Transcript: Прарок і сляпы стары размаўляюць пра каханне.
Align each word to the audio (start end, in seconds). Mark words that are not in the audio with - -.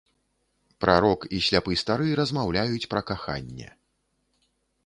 Прарок 0.85 1.27
і 1.37 1.43
сляпы 1.47 1.77
стары 1.83 2.07
размаўляюць 2.21 2.89
пра 2.95 3.01
каханне. 3.11 3.69